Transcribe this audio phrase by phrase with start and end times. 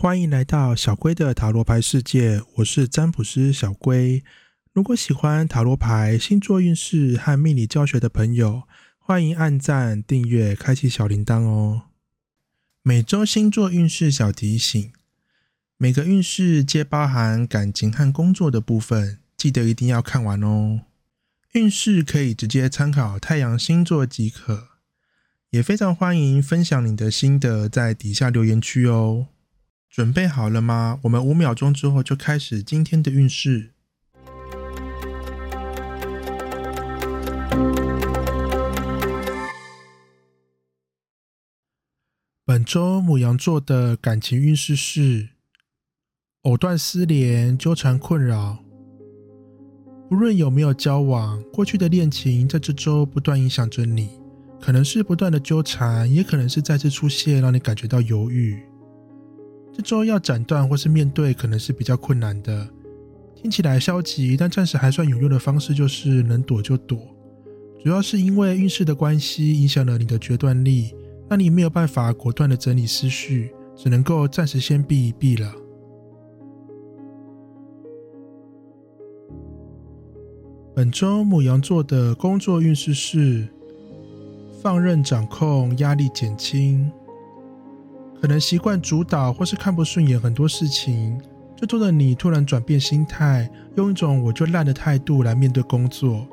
[0.00, 4.24] 欢迎来到小龟的塔罗牌世界，我是占卜师小龟。
[4.72, 8.62] 如果喜欢塔罗牌、星座运势和命理教学的朋友，
[8.98, 11.82] 欢迎按赞、订阅、开启小铃铛哦。
[12.82, 14.90] 每周星座运势小提醒：
[15.76, 20.80] 每个运势皆包含感情和工作的部分，记得一定要看完哦。
[21.52, 24.68] 运势可以直接参考太阳星座即可，
[25.50, 29.26] 也非常欢迎分享你的心得在底下留言区哦。
[29.90, 31.00] 准备好了吗？
[31.02, 33.72] 我们五秒钟之后就开始今天的运势。
[42.44, 45.30] 本周母羊座的感情运势是
[46.42, 48.58] 藕断丝连、纠缠困扰。
[50.08, 54.08] 不论有没有交往，过去的恋情在这周不断影响着你，
[54.60, 58.69] 可能是不断的纠缠，也可能是再次出现，让你感觉到犹豫。
[59.80, 62.68] 这周要斩断或是面对，可能是比较困难的。
[63.34, 66.98] 听起来消极，但暂时还算有用的方式就是能躲就躲。
[67.82, 70.94] 主要是因为运势的关系，影响了你的决断力，
[71.30, 75.50] 让你没有办法果断的整理思绪，只能够暂时先避一避了。
[80.74, 83.48] 本周母羊座的工作运势是
[84.60, 86.92] 放任掌控，压力减轻。
[88.20, 91.18] 可能习惯主导，或是看不顺眼很多事情。
[91.56, 96.26] 这周的你突然转变心态，用一种“我就烂”的态度来面对工作。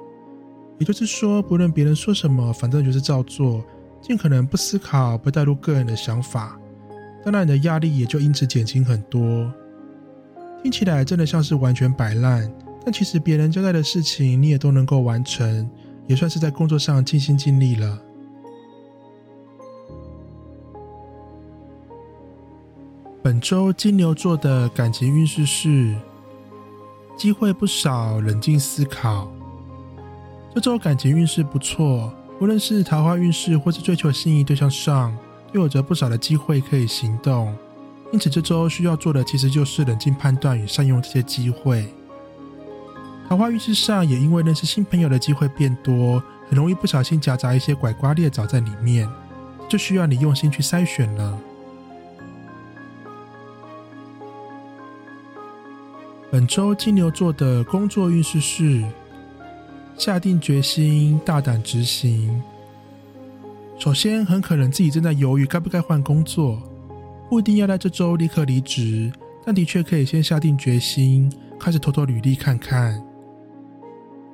[0.79, 3.63] 也就是说，不论别人说什么，反正就是照做，
[4.01, 6.59] 尽可能不思考，不带入个人的想法。
[7.25, 9.51] 当然，你的压力也就因此减轻很多。
[10.61, 12.49] 听起来真的像是完全摆烂，
[12.85, 15.69] 但其实别人交代的事情你也都能够完成，
[16.07, 18.01] 也算是在工作上尽心尽力了。
[23.27, 25.93] 本周金牛座的感情运势是
[27.17, 29.29] 机会不少，冷静思考。
[30.55, 35.13] 这周感情运势不错，无论是桃花运势或是追求心仪对象上，
[35.51, 37.53] 都有着不少的机会可以行动。
[38.13, 41.93] 因此，这周需要做的其实就是冷静判断与善用这些机会。
[43.27, 49.05] 桃花运势上，也因为认识新朋友的机会变多，很容易不小心夹杂一些拐瓜裂枣在里面，
[49.67, 51.37] 就需要你用心去筛选了。
[56.37, 58.83] 本周金牛座的工作运势是
[59.97, 62.39] 下定决心，大胆执行。
[63.79, 66.61] 首先，很可能自己正在犹豫该不该换工作，
[67.27, 69.11] 不一定要在这周立刻离职，
[69.43, 71.27] 但的确可以先下定决心，
[71.59, 73.03] 开始偷偷履历看看。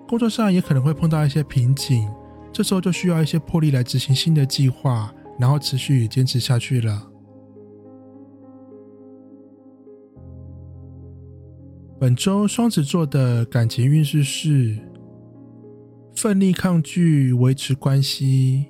[0.06, 2.12] 工作上也可能会碰到一些瓶颈，
[2.52, 5.10] 这时候就需要一些魄力来执行新的计划，
[5.40, 7.13] 然后持续坚持下去了。
[12.04, 14.78] 本周双子座的感情运势是
[16.14, 18.66] 奋力抗拒，维持关系。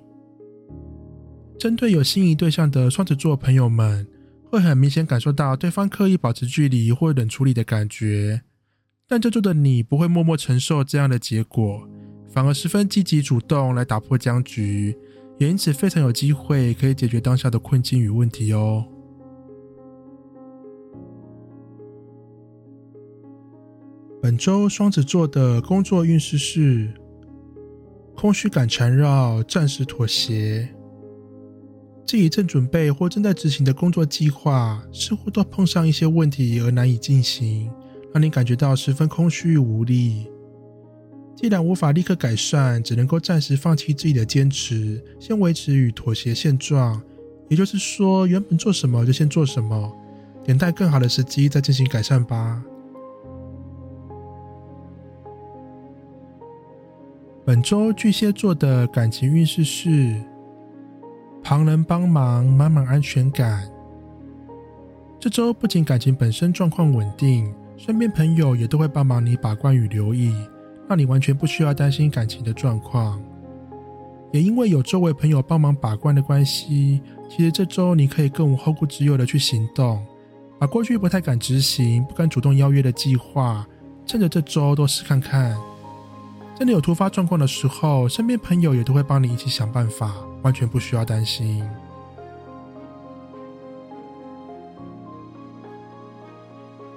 [1.58, 4.08] 针对有心仪对象的双子座朋友们，
[4.52, 8.44] 会很明显感受到对方刻意保持距离或冷处理的感觉。
[9.08, 11.90] 但这周的你不会默默承受这样的结果，
[12.30, 14.96] 反而十分积极主动来打破僵局，
[15.40, 18.86] 也因此非常有机会可以解决当下的困境与问题哦。
[24.24, 26.90] 本周双子座的工作运势是
[28.16, 30.66] 空虚感缠绕，暂时妥协。
[32.08, 37.70] 自己正准备或正在执行的工作计划，似乎都碰上一些问题而难以进行，
[38.14, 40.26] 让你感觉到十分空虚无力。
[41.36, 47.02] 既然无法立刻改善，只能够暂时放弃自己的坚持，先维持与妥协现状。
[47.50, 49.92] 也就是说，原本做什么就先做什么，
[50.46, 52.64] 等待更好的时机再进行改善吧。
[57.46, 60.16] 本周巨蟹座的感情运势是
[61.44, 63.70] 旁人帮忙，满满安全感。
[65.20, 70.34] 这周不仅感情本身状况稳定，身边朋友也都会帮忙你把关与留意，
[70.88, 73.22] 让你完全不需要担心感情的状况。
[74.32, 80.02] 也因为有周围朋友帮忙把关的关系，其实这周你可以更无后顾之忧的去行动，
[80.58, 83.68] 把过去不太敢执行、不敢主动邀约的计划，
[84.06, 85.58] 趁着这周都试看看。
[86.58, 90.14] 在你有突发状况的时候，身边朋友也都会帮你一起想办法，
[90.44, 91.68] 完全不需要担心。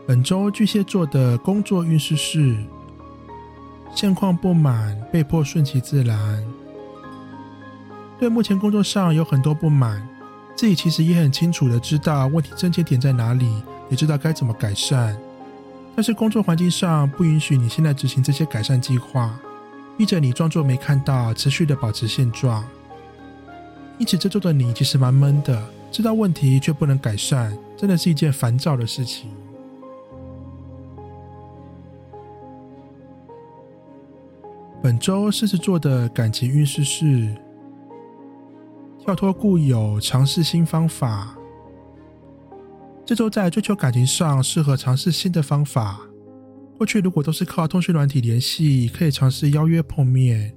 [0.06, 2.56] 本周巨蟹座的工作运势是
[3.93, 6.44] 现况不满，被迫顺其自然。
[8.19, 10.06] 对目前工作上有很多不满，
[10.55, 15.19] 自己其实也很清楚的知道问题症结点在哪里，也知道该怎么改善。
[15.97, 19.41] 但是工作环境上不允许你现在执行这些改善计划，
[19.97, 22.63] 逼着你装作没看到，持续的保持现状。
[23.97, 29.31] 因此，这周的你其实蛮闷的，知道问题却不能改善，真的是一件烦躁的事情。
[34.83, 37.35] 本周狮子座的感情运势是
[39.03, 41.35] 跳脱固有，尝试新方法。
[43.06, 46.00] 这周在追求感情上适合尝试新的方法。
[46.76, 50.50] 过去如果都是靠通讯软体联系，可以尝试邀约碰面；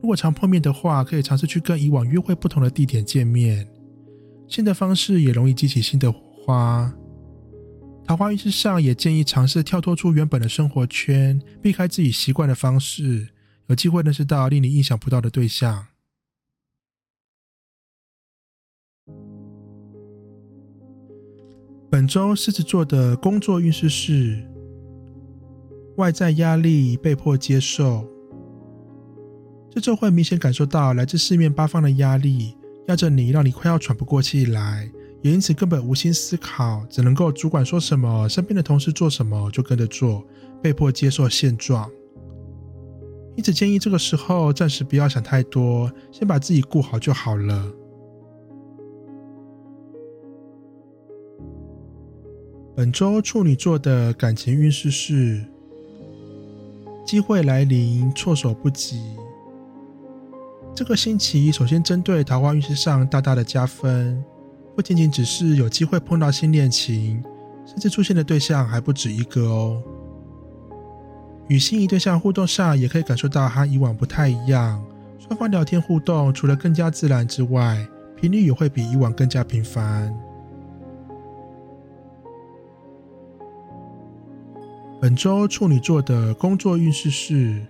[0.00, 3.68] 如果常碰面的话，可以尝试去跟以往约会不同的地点见面。
[4.48, 6.90] 新的方式也容易激起新的火花。
[8.06, 13.28] 桃花运势上也建议尝试跳脱出原本的生活圈，避开自己习惯的方式，
[13.66, 15.86] 有机会认识到令你意想不到的对象。
[21.92, 24.42] 本周狮子座的工作运势是
[25.98, 28.08] 外在压力被迫接受，
[29.70, 32.56] 这周会明显感受到来自四面八方的压力
[32.86, 34.90] 压着你，让你快要喘不过气来，
[35.20, 40.26] 也因此根本无心思考，只能够主管说什么，身边的同事做什么就跟着做，
[40.62, 41.90] 被迫接受现状。
[43.36, 47.70] 因此建议这个时候暂时不要想太多，先把自己顾好就好了。
[52.74, 55.44] 本周处女座的感情运势是：
[57.04, 59.02] 机会来临，措手不及。
[60.74, 64.24] 这个星期首先针对桃花运势上大大的加分，
[64.74, 67.22] 不仅仅只是有机会碰到新恋情，
[67.66, 69.82] 甚至出现的对象还不止一个哦。
[71.48, 74.82] 与心仪对象互动上，也可以感受到和以往不太一样，
[75.18, 77.86] 双方聊天互动除了更加自然之外，
[78.16, 80.10] 频率也会比以往更加频繁。
[85.02, 87.60] 本周处女座的工作运势是：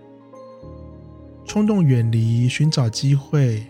[1.45, 3.65] 冲动远离，寻找机会。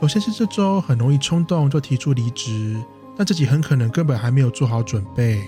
[0.00, 2.82] 首先是这周很容易冲动就提出离职，
[3.14, 5.44] 但自己很可能根本还没有做好准备。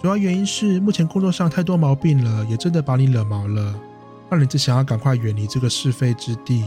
[0.00, 3.74] 主要原因是目前工作上太多毛病了，也真的把你惹毛了，
[4.30, 6.64] 让你只想要赶快远离这个是非之地。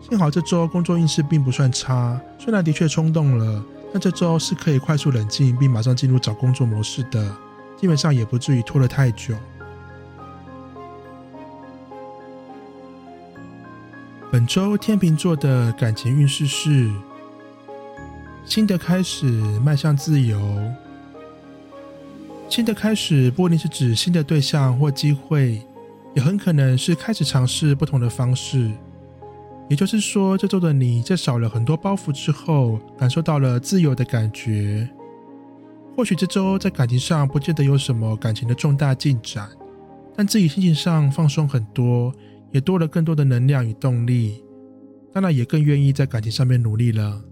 [0.00, 3.62] 幸好这周工作运势并不算差，虽然的确冲动了，
[3.92, 7.36] 但这周是可以快速冷静并马上进入找工作模式的。
[7.76, 9.34] 基本上也不至于拖了太久。
[14.32, 16.90] 本周天秤座的感情运势是
[18.44, 19.26] 新的开始，
[19.60, 20.40] 迈向自由。
[22.48, 25.60] 新的开始不一定是指新的对象或机会，
[26.14, 28.70] 也很可能是开始尝试不同的方式。
[29.68, 34.88] 也就是说，这周的你在少了很多包袱之后，感受到了自由的感觉。
[35.96, 39.48] 或许这周在感情上不见得有什么感情的重大进展，
[40.14, 42.14] 但自己心情上放松很多，
[42.52, 44.44] 也多了更多的能量与动力，
[45.10, 47.24] 当然也更愿意在感情上面努力了。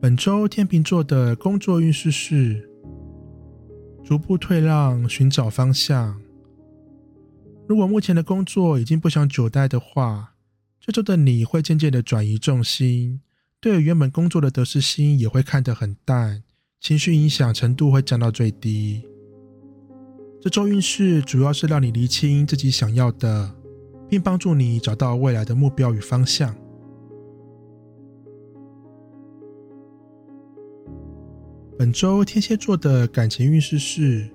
[0.00, 2.70] 本周天秤座的工作运势是
[4.04, 6.22] 逐步退让，寻找方向。
[7.66, 10.34] 如果目前的工作已经不想久待的话，
[10.78, 13.20] 这周的你会渐渐的转移重心。
[13.62, 16.42] 对原本工作的得失心也会看得很淡，
[16.80, 19.04] 情绪影响程度会降到最低。
[20.40, 23.54] 这周运势主要是让你厘清自己想要的，
[24.08, 26.56] 并帮助你找到未来的目标与方向。
[31.78, 34.30] 本周天蝎座的感情运势是：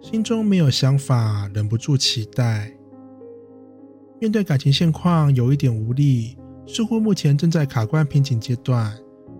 [0.00, 2.72] 心中没有想法，忍不住期待。
[4.18, 6.38] 面对感情现况，有一点无力。
[6.66, 8.92] 似乎目前正在卡关瓶颈阶段，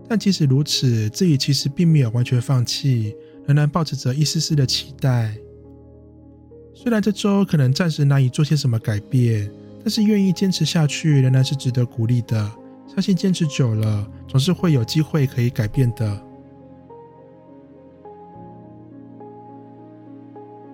[0.07, 3.13] 但即使如此，自己其实并没有完全放弃，
[3.45, 5.35] 仍然保持着一丝丝的期待。
[6.73, 12.51] 虽然这周可能暂时难以做些什么改变，但是愿意坚持下去仍然是值得鼓励的。
[12.87, 16.21] 相信坚持久了，总是会有机会可以改变的。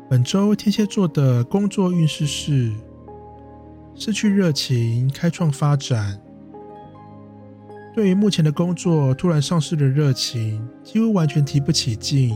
[0.09, 2.71] 本周天蝎座的工作运势是：
[3.95, 6.21] 失去热情，开创发展。
[7.93, 12.35] 对于目前的工作突然丧失了热情，几乎完全提不起劲，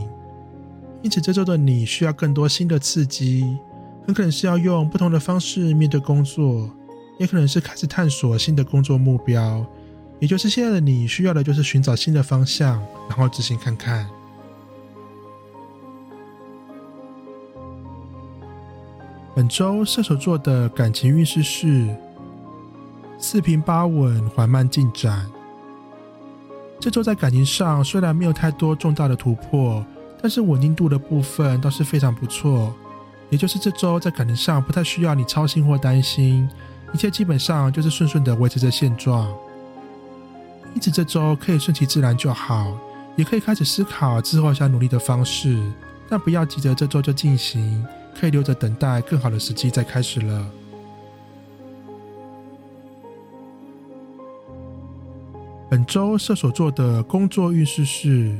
[1.02, 3.58] 因此这周的你需要更多新的刺激，
[4.06, 6.70] 很可能是要用不同的方式面对工作，
[7.18, 9.66] 也可能是开始探索新的工作目标。
[10.20, 14.08] 也就是现在的你需要的就是寻找新的方向，然后执行看看。
[19.34, 21.88] 本周射手座的感情运势是
[23.18, 25.28] 四平八稳，缓慢进展。
[26.80, 29.84] 这周在感情上虽然没有太多重大的突破，
[30.22, 32.72] 但是稳定度的部分倒是非常不错。
[33.30, 36.48] 也就是这周在感情上不太需要你操心或担心，
[36.94, 39.28] 一切基本上就是顺顺的维持着现状。
[40.74, 42.78] 因此这周可以顺其自然就好，
[43.16, 45.60] 也可以开始思考之后想努力的方式，
[46.08, 47.84] 但不要急着这周就进行，
[48.18, 50.46] 可以留着等待更好的时机再开始了。
[55.70, 58.34] 本周射手座的工作运势是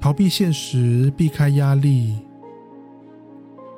[0.00, 2.18] 逃避现实，避开压力。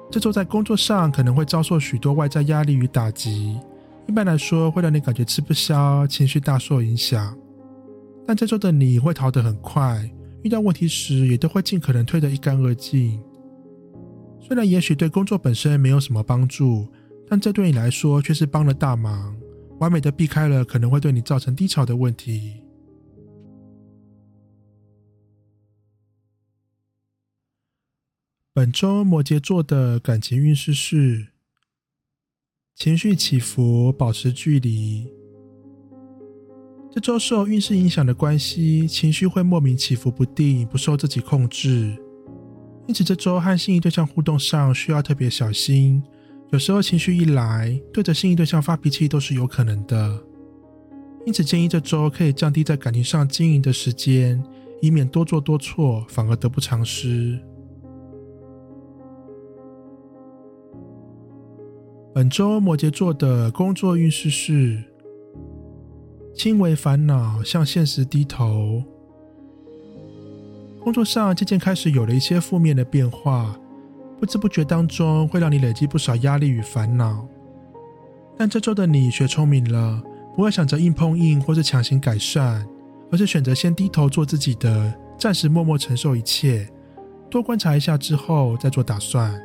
[0.08, 3.58] 这周在工作上可能会遭受许多外在压力与打击，
[4.06, 7.36] 一般来说会让你感觉吃不消，情绪大受影响。
[8.24, 10.08] 但这周的你会逃得很快，
[10.42, 13.20] 遇到问题时也都会尽可能推得一干二净。
[14.40, 16.86] 虽然也许对工作本身没有什么帮助，
[17.28, 19.35] 但这对你来说却是帮了大忙。
[19.78, 22.62] 完美的避开了可能会对你造成低潮的问题。
[28.54, 31.26] 本周摩羯座的感情运势是：
[32.74, 35.12] 情绪起伏，保持距离。
[36.90, 42.02] 这周受运势影响的关系，情绪会莫名起伏不定，不受自己控制。
[42.88, 46.02] 因此，这周和心仪对象互动上需要特别小心。
[46.50, 50.18] 有时候情绪一来，对着心仪对象发脾气都是有可能的。
[51.26, 54.40] 因此建议这周可以降低在感情上经营的时间，
[54.80, 57.38] 以免多做多错，反而得不偿失。
[62.14, 64.82] 本周摩羯座的工作运势是：
[66.32, 68.84] 轻微烦恼，向现实低头。
[70.80, 73.58] 工作上渐渐开始有了一些负面的变化。
[74.18, 77.26] 不知不觉当中，会让你累积不少压力与烦恼。
[78.36, 80.02] 但这周的你学聪明了，
[80.34, 82.66] 不会想着硬碰硬或是强行改善，
[83.10, 86.68] 而是选择先低头做自己的，暂时默默承受一切，
[87.30, 89.38] 多观察一下之后再做打算。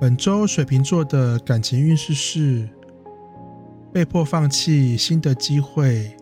[0.00, 2.68] 本周水瓶座的感情运势是
[3.92, 6.14] 被迫放弃新的机会。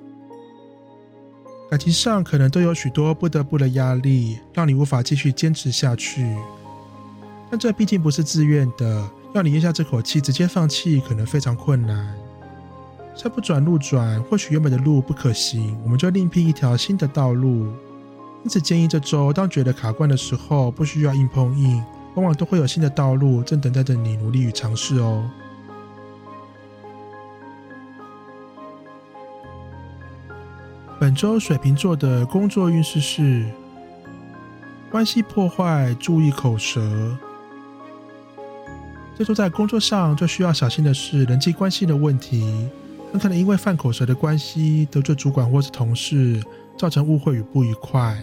[1.75, 6.25] 感情上可能都有许多不得不的压力，让你无法继续坚持下去。
[7.51, 12.15] 但这毕竟不是自愿的，要你咽下这口气直接放弃，可能非常困难。
[13.17, 17.67] 山不转路转，或许原本的路不可行，我们就另辟一条新的道路。
[18.45, 21.83] 因此建议这周当觉得卡关的时候，不需要硬碰硬，
[22.15, 25.29] 往往都会有新的道路正等待着你努力与尝试哦。
[31.05, 33.45] 本周水瓶座的工作运势是
[34.91, 36.81] 关系破坏，注意口舌。
[39.15, 42.71] 这周在工作上最需要小心的是人际关系的问题，
[43.13, 46.43] 很可能因为犯口舌的关系得罪主管或是同事，
[46.79, 48.17] 造成误会与不愉快。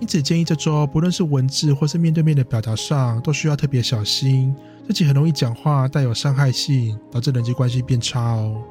[0.00, 8.62] 因此建议这周不论是文字或是面对面的表达上，都需要特别小心，自己很容易讲话带有伤害性，导致人际关系变差哦。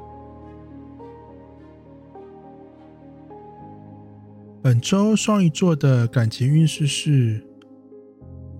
[4.61, 7.41] 本周双鱼座的感情运势是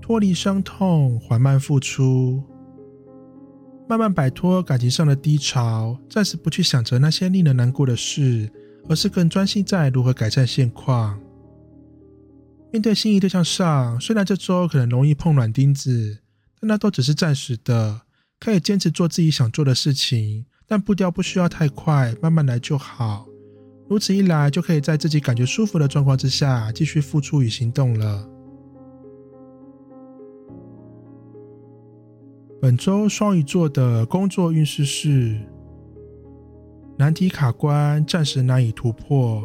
[0.02, 2.42] 脱离伤痛，缓慢付出，
[3.88, 8.50] 慢慢摆脱感情上的低潮，暂时不去想着那些令人难过的事，
[8.88, 11.20] 而是更专心在如何改善现况。
[12.72, 16.20] 面对心仪对象上，虽然这周可能容易碰软钉子，
[16.62, 18.04] 但那都只是暂时的，
[18.40, 23.29] 可以坚持做自己想做的事情，但步调不需要太快，慢慢来就好。
[23.90, 28.30] 如此一来，就可以在自己感觉舒服的状况之下，继续付出与行动了。
[32.62, 35.40] 本周双鱼座的工作运势是
[36.98, 39.44] 难题卡关，暂时难以突破。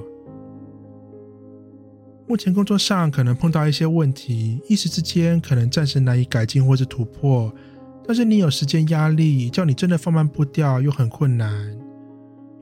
[2.27, 7.51] 目前工作上可能碰到一些问题，一时之间可能暂时难以改进或是突破。
[8.07, 11.84] 但是你有时间压力，叫你真的放慢步调又很困难。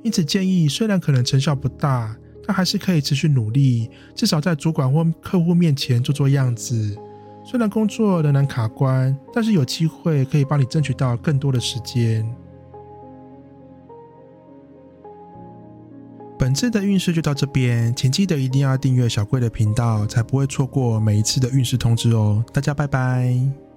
[0.02, 2.16] 因此建议，虽然可能成效不大，
[2.46, 6.96] 但还是可以持续努力，至少在主管或客户面前做做样子。
[7.44, 12.24] 虽然工作仍然卡关，但是有机会可以帮你争取到更多的时间。
[16.38, 22.44] 本次的运势就到这边，请记得一定要订阅小贵的频道，才不会错过每一次的运势通知哦。
[22.52, 23.71] 大家拜拜。